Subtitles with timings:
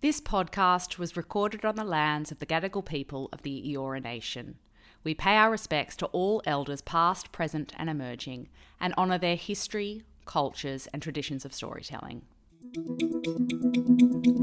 [0.00, 4.54] This podcast was recorded on the lands of the Gadigal people of the Eora Nation.
[5.02, 8.48] We pay our respects to all elders past, present, and emerging,
[8.80, 12.22] and honour their history, cultures, and traditions of storytelling.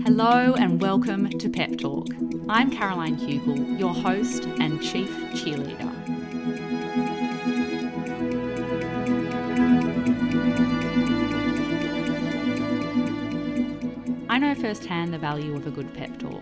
[0.04, 2.08] Hello and welcome to Pep Talk.
[2.50, 6.25] I'm Caroline Hugall, your host and chief cheerleader.
[14.66, 16.42] Firsthand the value of a good pep talk.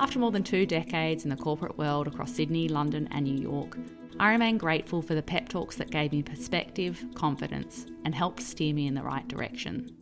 [0.00, 3.78] After more than two decades in the corporate world across Sydney, London, and New York,
[4.18, 8.74] I remain grateful for the pep talks that gave me perspective, confidence, and helped steer
[8.74, 9.94] me in the right direction.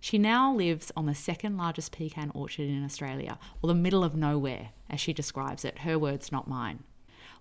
[0.00, 4.14] She now lives on the second largest pecan orchard in Australia, or the middle of
[4.14, 6.82] nowhere, as she describes it, her words, not mine.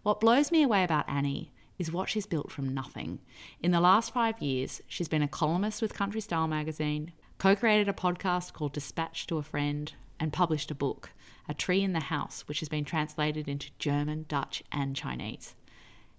[0.03, 1.51] What blows me away about Annie
[1.81, 3.17] is what she's built from nothing.
[3.63, 7.89] In the last five years, she's been a columnist with Country Style magazine, co created
[7.89, 11.09] a podcast called Dispatch to a Friend, and published a book,
[11.49, 15.55] A Tree in the House, which has been translated into German, Dutch, and Chinese.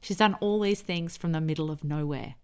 [0.01, 2.35] She's done all these things from the middle of nowhere.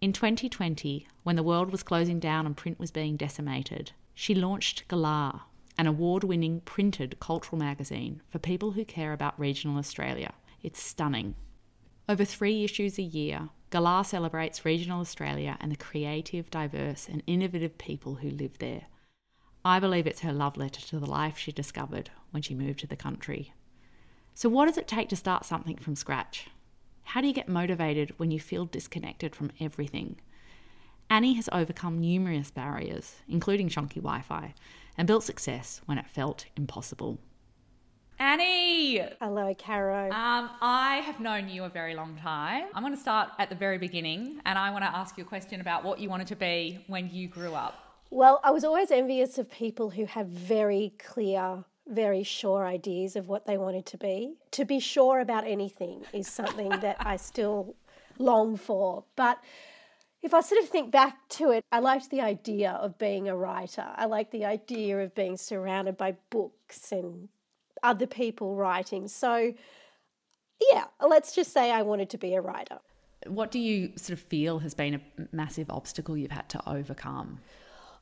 [0.00, 4.88] In 2020, when the world was closing down and print was being decimated, she launched
[4.88, 5.42] Galah,
[5.76, 10.32] an award winning printed cultural magazine for people who care about regional Australia.
[10.62, 11.34] It's stunning.
[12.12, 17.78] Over three issues a year, Galah celebrates regional Australia and the creative, diverse, and innovative
[17.78, 18.82] people who live there.
[19.64, 22.86] I believe it's her love letter to the life she discovered when she moved to
[22.86, 23.54] the country.
[24.34, 26.50] So, what does it take to start something from scratch?
[27.04, 30.16] How do you get motivated when you feel disconnected from everything?
[31.08, 34.52] Annie has overcome numerous barriers, including chunky Wi Fi,
[34.98, 37.20] and built success when it felt impossible.
[38.22, 39.00] Annie!
[39.20, 40.04] Hello, Caro.
[40.04, 42.66] Um, I have known you a very long time.
[42.72, 45.26] I'm going to start at the very beginning and I want to ask you a
[45.26, 47.98] question about what you wanted to be when you grew up.
[48.10, 53.26] Well, I was always envious of people who have very clear, very sure ideas of
[53.26, 54.34] what they wanted to be.
[54.52, 57.74] To be sure about anything is something that I still
[58.20, 59.02] long for.
[59.16, 59.40] But
[60.22, 63.36] if I sort of think back to it, I liked the idea of being a
[63.36, 63.86] writer.
[63.96, 67.28] I liked the idea of being surrounded by books and
[67.82, 69.08] other people writing.
[69.08, 69.54] So,
[70.72, 72.78] yeah, let's just say I wanted to be a writer.
[73.26, 75.00] What do you sort of feel has been a
[75.32, 77.38] massive obstacle you've had to overcome?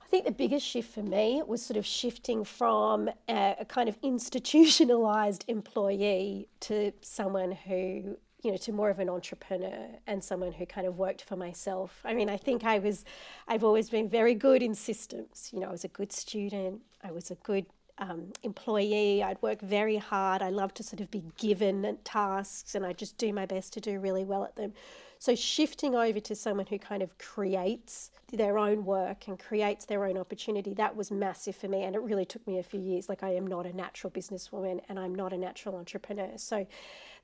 [0.03, 3.89] I think the biggest shift for me was sort of shifting from a, a kind
[3.89, 10.53] of institutionalized employee to someone who you know to more of an entrepreneur and someone
[10.53, 13.05] who kind of worked for myself i mean i think i was
[13.49, 17.11] i've always been very good in systems you know i was a good student i
[17.11, 17.67] was a good
[18.01, 22.85] um, employee i'd work very hard i love to sort of be given tasks and
[22.85, 24.73] i just do my best to do really well at them
[25.21, 30.07] so shifting over to someone who kind of creates their own work and creates their
[30.07, 31.83] own opportunity, that was massive for me.
[31.83, 33.07] And it really took me a few years.
[33.07, 36.31] Like I am not a natural businesswoman and I'm not a natural entrepreneur.
[36.37, 36.67] So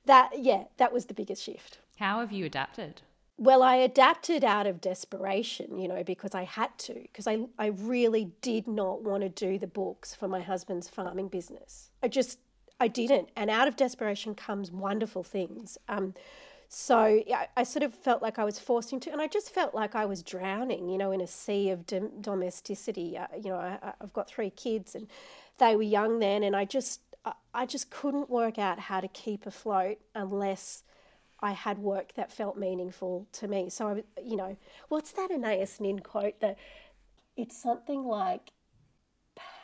[0.05, 1.79] that, yeah, that was the biggest shift.
[1.97, 3.01] How have you adapted?
[3.39, 7.67] Well, I adapted out of desperation, you know, because I had to, because I, I
[7.67, 11.91] really did not want to do the books for my husband's farming business.
[12.01, 12.39] I just,
[12.79, 13.29] I didn't.
[13.35, 15.77] And out of desperation comes wonderful things.
[15.87, 16.15] Um,
[16.67, 19.75] so yeah, I sort of felt like I was forced into, and I just felt
[19.75, 23.17] like I was drowning, you know, in a sea of dom- domesticity.
[23.17, 25.07] Uh, you know, I, have got three kids, and
[25.59, 27.01] they were young then, and I just,
[27.53, 30.83] I just couldn't work out how to keep afloat unless
[31.39, 33.69] I had work that felt meaningful to me.
[33.69, 34.57] So I, you know,
[34.89, 36.57] what's that Anais Nin quote that
[37.35, 38.51] it's something like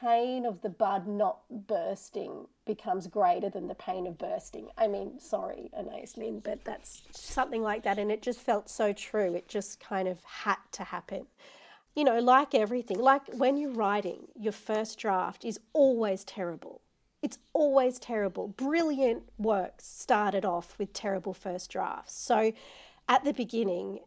[0.01, 4.69] pain of the bud not bursting becomes greater than the pain of bursting.
[4.77, 7.97] I mean, sorry, Anais Nin, but that's something like that.
[7.97, 9.33] And it just felt so true.
[9.33, 11.25] It just kind of had to happen.
[11.95, 16.81] you know, like everything, like when you're writing, your first draft is always terrible.
[17.23, 18.49] It's always terrible.
[18.49, 22.13] Brilliant works started off with terrible first drafts.
[22.13, 22.51] So
[23.07, 24.01] at the beginning,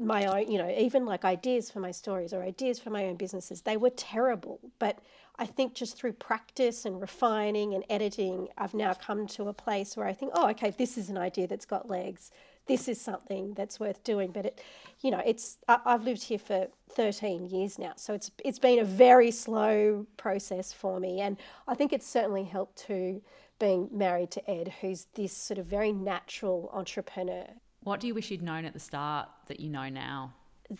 [0.00, 3.16] my own, you know, even like ideas for my stories or ideas for my own
[3.16, 4.58] businesses, they were terrible.
[4.78, 5.00] But
[5.38, 9.94] I think just through practice and refining and editing, I've now come to a place
[9.94, 12.30] where I think, oh, okay, this is an idea that's got legs.
[12.66, 14.30] This is something that's worth doing.
[14.30, 14.60] But it,
[15.00, 18.78] you know, it's I, I've lived here for 13 years now, so it's it's been
[18.78, 21.36] a very slow process for me, and
[21.66, 23.22] I think it's certainly helped to
[23.58, 27.46] being married to Ed, who's this sort of very natural entrepreneur
[27.82, 30.32] what do you wish you'd known at the start that you know now?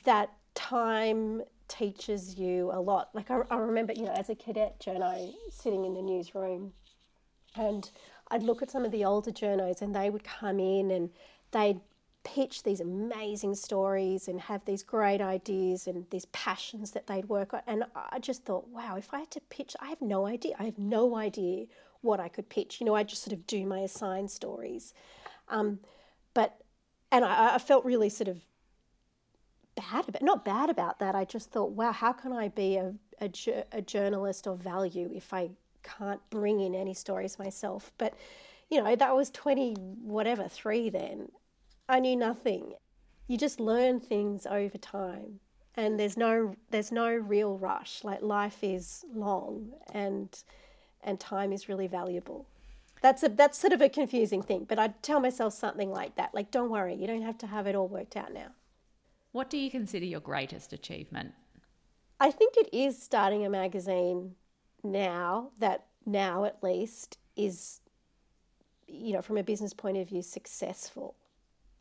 [0.05, 3.11] That time teaches you a lot.
[3.13, 6.73] Like I, I remember, you know, as a cadet journo sitting in the newsroom
[7.57, 7.91] and
[8.31, 11.11] I'd look at some of the older journos and they would come in and
[11.53, 11.81] they'd
[12.25, 17.53] pitch these amazing stories and have these great ideas and these passions that they'd work
[17.53, 17.61] on.
[17.67, 20.55] And I just thought, wow, if I had to pitch, I have no idea.
[20.59, 21.67] I have no idea
[22.01, 22.81] what I could pitch.
[22.81, 24.95] You know, I just sort of do my assigned stories.
[25.49, 25.81] Um,
[26.35, 26.61] but
[27.11, 28.43] and I, I felt really sort of
[29.75, 31.15] bad about not bad about that.
[31.15, 33.31] I just thought, wow, how can I be a, a,
[33.73, 35.51] a journalist of value if I
[35.83, 37.93] can't bring in any stories myself?
[37.99, 38.15] But
[38.71, 41.31] you know, that was twenty whatever three then.
[41.93, 42.73] I knew nothing.
[43.29, 45.41] You just learn things over time,
[45.77, 48.03] and there's no there's no real rush.
[48.03, 50.29] Like life is long, and
[51.03, 52.47] and time is really valuable
[53.03, 56.33] that's a that's sort of a confusing thing but i'd tell myself something like that
[56.33, 58.49] like don't worry you don't have to have it all worked out now
[59.33, 61.33] what do you consider your greatest achievement
[62.21, 64.35] i think it is starting a magazine
[64.83, 67.81] now that now at least is
[68.87, 71.17] you know from a business point of view successful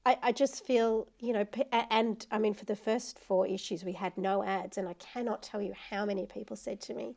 [0.05, 3.93] I, I just feel, you know, and I mean, for the first four issues, we
[3.93, 7.15] had no ads, and I cannot tell you how many people said to me,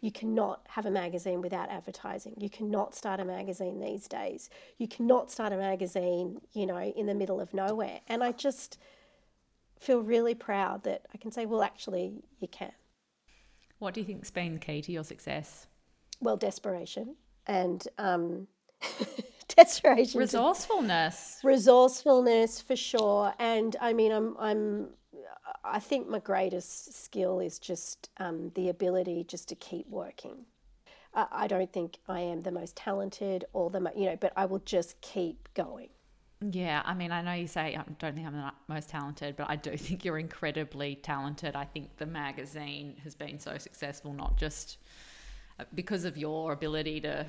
[0.00, 2.34] you cannot have a magazine without advertising.
[2.38, 4.48] You cannot start a magazine these days.
[4.78, 8.00] You cannot start a magazine, you know, in the middle of nowhere.
[8.08, 8.78] And I just
[9.78, 12.72] feel really proud that I can say, well, actually, you can.
[13.78, 15.66] What do you think's been the key to your success?
[16.20, 17.16] Well, desperation
[17.46, 18.46] and um,
[19.56, 23.34] desperation, resourcefulness, resourcefulness for sure.
[23.38, 24.88] And I mean, I'm I'm
[25.64, 30.46] I think my greatest skill is just um, the ability just to keep working.
[31.14, 34.46] I, I don't think I am the most talented or the you know, but I
[34.46, 35.88] will just keep going.
[36.42, 39.50] Yeah, I mean, I know you say I don't think I'm the most talented, but
[39.50, 41.54] I do think you're incredibly talented.
[41.54, 44.78] I think the magazine has been so successful, not just
[45.58, 47.26] uh, because of your ability to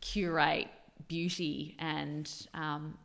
[0.00, 0.68] curate
[1.08, 2.98] beauty and um,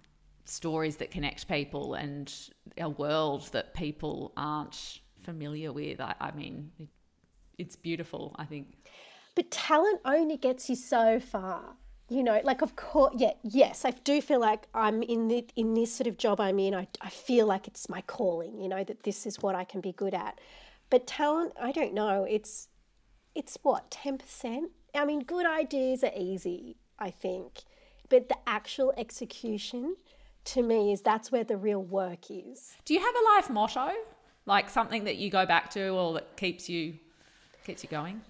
[0.46, 2.34] stories that connect people and
[2.78, 6.00] a world that people aren't familiar with.
[6.00, 6.88] I, I mean, it,
[7.58, 8.74] it's beautiful, I think.
[9.36, 11.76] But talent only gets you so far.
[12.10, 15.76] You know, like of course, yeah, yes, I do feel like I'm in the in
[15.76, 16.74] this sort of job I'm in.
[16.74, 18.60] I, I feel like it's my calling.
[18.60, 20.40] You know that this is what I can be good at.
[20.90, 22.24] But talent, I don't know.
[22.28, 22.68] It's
[23.36, 24.72] it's what ten percent.
[24.96, 27.60] I mean, good ideas are easy, I think,
[28.10, 29.96] but the actual execution
[30.46, 32.76] to me is that's where the real work is.
[32.86, 33.94] Do you have a life motto?
[34.46, 36.96] Like something that you go back to or that keeps you
[37.66, 38.22] keeps you going?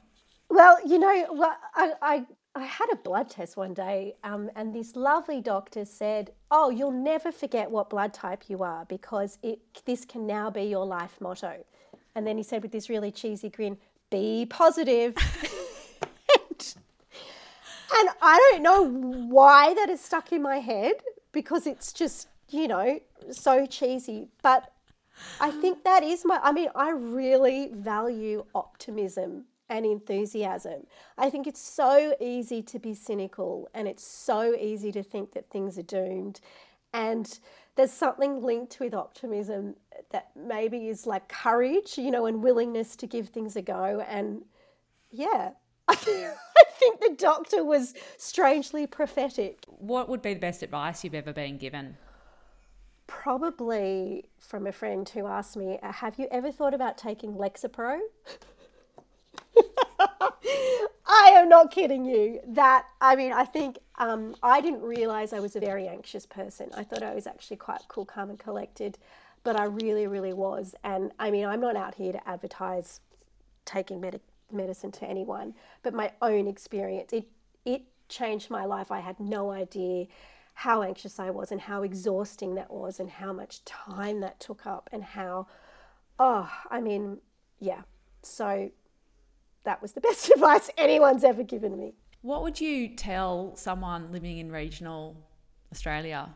[0.49, 4.73] Well, you know, well, I, I I had a blood test one day, um, and
[4.73, 9.59] this lovely doctor said, "Oh, you'll never forget what blood type you are because it
[9.85, 11.63] this can now be your life motto."
[12.15, 13.77] And then he said with this really cheesy grin,
[14.09, 15.15] "Be positive."
[17.99, 20.95] and, I don't know why that is stuck in my head,
[21.31, 22.99] because it's just, you know,
[23.31, 24.29] so cheesy.
[24.41, 24.71] But
[25.39, 30.87] I think that is my, I mean, I really value optimism and enthusiasm.
[31.17, 35.49] I think it's so easy to be cynical and it's so easy to think that
[35.49, 36.41] things are doomed.
[36.91, 37.39] And
[37.75, 39.75] there's something linked with optimism
[40.11, 44.03] that maybe is like courage, you know, and willingness to give things a go.
[44.07, 44.43] And
[45.11, 45.51] yeah,
[45.87, 45.95] I
[47.19, 49.65] doctor was strangely prophetic.
[49.67, 51.97] What would be the best advice you've ever been given?
[53.05, 57.99] Probably from a friend who asked me, uh, Have you ever thought about taking Lexapro?
[61.09, 62.39] I am not kidding you.
[62.47, 66.69] That, I mean, I think um, I didn't realize I was a very anxious person.
[66.75, 68.97] I thought I was actually quite cool, calm, and collected,
[69.43, 70.75] but I really, really was.
[70.83, 73.01] And I mean, I'm not out here to advertise
[73.65, 74.21] taking medic-
[74.51, 75.53] medicine to anyone,
[75.83, 77.27] but my own experience, it
[77.65, 78.91] it changed my life.
[78.91, 80.07] I had no idea
[80.53, 84.65] how anxious I was and how exhausting that was and how much time that took
[84.65, 85.47] up and how
[86.19, 87.19] Oh, I mean,
[87.59, 87.81] yeah.
[88.21, 88.71] So
[89.63, 91.93] that was the best advice anyone's ever given me.
[92.21, 95.15] What would you tell someone living in regional
[95.71, 96.35] Australia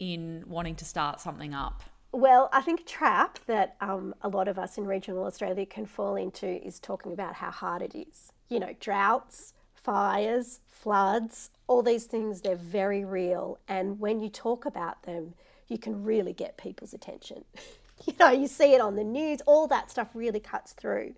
[0.00, 1.84] in wanting to start something up?
[2.14, 5.84] Well, I think a trap that um, a lot of us in regional Australia can
[5.84, 8.30] fall into is talking about how hard it is.
[8.48, 13.58] You know, droughts, fires, floods, all these things, they're very real.
[13.66, 15.34] And when you talk about them,
[15.66, 17.44] you can really get people's attention.
[18.06, 21.16] you know, you see it on the news, all that stuff really cuts through.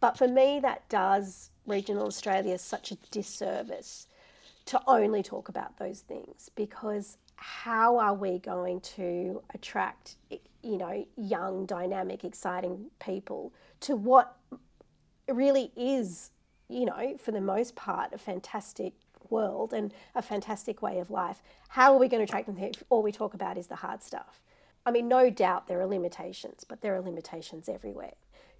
[0.00, 4.06] But for me, that does regional Australia such a disservice
[4.64, 10.16] to only talk about those things because how are we going to attract
[10.62, 14.36] you know young dynamic exciting people to what
[15.26, 16.32] really is
[16.68, 18.92] you know for the most part a fantastic
[19.30, 21.42] world and a fantastic way of life?
[21.68, 24.02] How are we going to attract them if all we talk about is the hard
[24.02, 24.42] stuff?
[24.84, 28.14] I mean no doubt there are limitations but there are limitations everywhere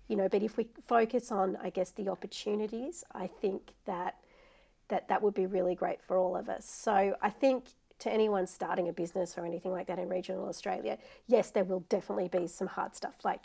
[0.08, 4.16] you know but if we focus on i guess the opportunities i think that
[4.88, 6.64] that that would be really great for all of us.
[6.66, 7.66] So i think
[8.00, 11.84] to anyone starting a business or anything like that in regional australia yes there will
[11.88, 13.42] definitely be some hard stuff like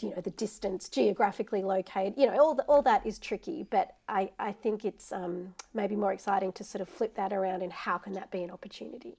[0.00, 3.94] you know the distance geographically located you know all, the, all that is tricky but
[4.08, 7.72] i, I think it's um, maybe more exciting to sort of flip that around and
[7.72, 9.16] how can that be an opportunity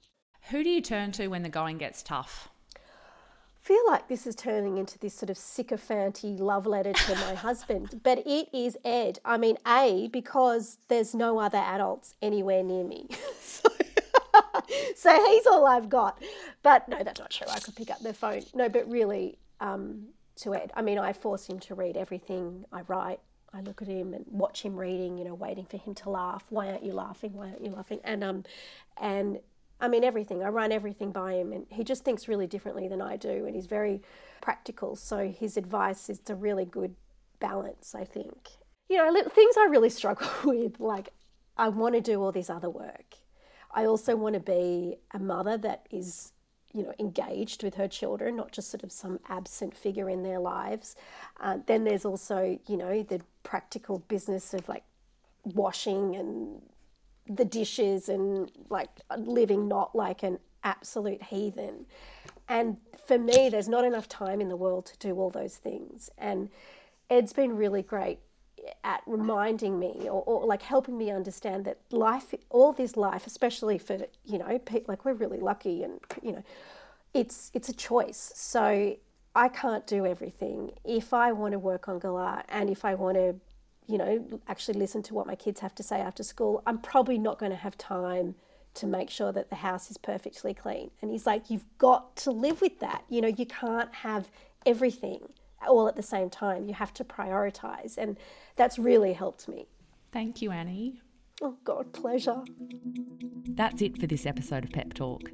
[0.50, 2.50] who do you turn to when the going gets tough
[3.66, 8.00] feel like this is turning into this sort of sycophanty love letter to my husband,
[8.04, 9.18] but it is Ed.
[9.26, 13.08] I mean, A, because there's no other adults anywhere near me.
[13.42, 13.68] so,
[15.02, 16.22] so he's all I've got.
[16.64, 17.48] But no, that's not true.
[17.52, 18.44] I could pick up the phone.
[18.54, 22.82] No, but really, um, to Ed, I mean, I force him to read everything I
[22.88, 23.20] write.
[23.54, 26.46] I look at him and watch him reading, you know, waiting for him to laugh.
[26.50, 27.34] Why aren't you laughing?
[27.34, 28.00] Why aren't you laughing?
[28.04, 28.44] And um,
[28.98, 29.40] and
[29.80, 30.44] I mean, everything.
[30.44, 33.56] I run everything by him, and he just thinks really differently than I do, and
[33.56, 34.02] he's very
[34.42, 34.96] practical.
[34.96, 36.96] So his advice is a really good
[37.40, 38.50] balance, I think.
[38.90, 41.10] You know, things I really struggle with, like
[41.58, 43.16] I want to do all this other work.
[43.76, 46.32] I also want to be a mother that is,
[46.74, 50.40] you know, engaged with her children, not just sort of some absent figure in their
[50.40, 50.96] lives.
[51.42, 54.86] Uh, then there's also, you know, the practical business of like
[55.44, 56.62] washing and
[57.28, 61.86] the dishes and like living not like an absolute heathen.
[62.48, 66.10] And for me, there's not enough time in the world to do all those things.
[66.18, 66.50] And
[67.10, 68.20] Ed's been really great
[68.84, 73.78] at reminding me or, or, like helping me understand that life, all this life, especially
[73.78, 76.44] for, you know, like we're really lucky and, you know,
[77.14, 78.32] it's, it's a choice.
[78.36, 78.98] So
[79.36, 80.72] I can't do everything.
[80.84, 83.36] If I want to work on Galah and if I want to
[83.88, 87.18] you know, actually listen to what my kids have to say after school, I'm probably
[87.18, 88.36] not going to have time
[88.76, 90.92] to make sure that the house is perfectly clean.
[91.02, 93.04] And he's like, You've got to live with that.
[93.10, 94.30] You know, you can't have
[94.66, 95.30] everything
[95.68, 96.68] all at the same time.
[96.68, 97.98] You have to prioritize.
[97.98, 98.18] And
[98.56, 99.68] that's really helped me.
[100.12, 101.02] Thank you, Annie.
[101.42, 102.42] Oh, God, pleasure.
[103.50, 105.30] That's it for this episode of Pep Talk.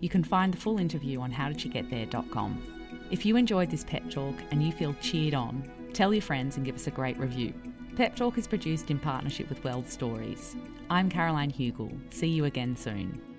[0.00, 2.62] You can find the full interview on howdidyougethere.com.
[3.10, 6.66] If you enjoyed this pep talk and you feel cheered on, tell your friends and
[6.66, 7.54] give us a great review.
[7.96, 10.56] Pep Talk is produced in partnership with Weld Stories.
[10.90, 11.96] I'm Caroline Hugall.
[12.10, 13.33] See you again soon.